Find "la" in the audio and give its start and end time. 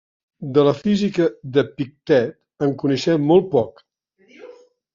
0.67-0.71